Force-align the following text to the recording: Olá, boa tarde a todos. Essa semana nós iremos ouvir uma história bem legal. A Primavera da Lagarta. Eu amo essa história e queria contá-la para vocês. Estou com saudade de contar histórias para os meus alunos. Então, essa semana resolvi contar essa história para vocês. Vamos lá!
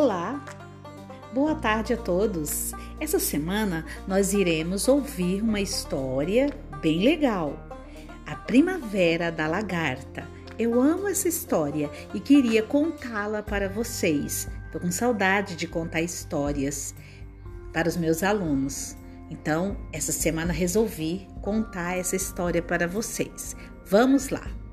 Olá, 0.00 0.44
boa 1.34 1.56
tarde 1.56 1.92
a 1.92 1.96
todos. 1.96 2.70
Essa 3.00 3.18
semana 3.18 3.84
nós 4.06 4.32
iremos 4.32 4.86
ouvir 4.86 5.42
uma 5.42 5.60
história 5.60 6.54
bem 6.80 7.02
legal. 7.02 7.68
A 8.24 8.36
Primavera 8.36 9.32
da 9.32 9.48
Lagarta. 9.48 10.24
Eu 10.56 10.80
amo 10.80 11.08
essa 11.08 11.26
história 11.26 11.90
e 12.14 12.20
queria 12.20 12.62
contá-la 12.62 13.42
para 13.42 13.68
vocês. 13.68 14.48
Estou 14.66 14.80
com 14.80 14.92
saudade 14.92 15.56
de 15.56 15.66
contar 15.66 16.00
histórias 16.00 16.94
para 17.72 17.88
os 17.88 17.96
meus 17.96 18.22
alunos. 18.22 18.96
Então, 19.28 19.76
essa 19.92 20.12
semana 20.12 20.52
resolvi 20.52 21.26
contar 21.42 21.98
essa 21.98 22.14
história 22.14 22.62
para 22.62 22.86
vocês. 22.86 23.56
Vamos 23.84 24.28
lá! 24.28 24.67